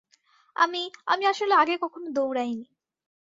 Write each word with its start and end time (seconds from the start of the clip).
আমি, 0.55 0.81
আমি 1.05 1.23
আসলে 1.25 1.53
আগে 1.55 1.75
কখনও 1.77 2.09
দৌড়াইনি। 2.11 2.65